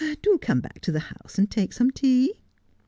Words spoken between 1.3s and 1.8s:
and take